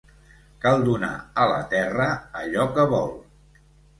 [0.63, 1.09] Cal donar
[1.41, 2.09] a la terra
[2.41, 3.13] allò que vol.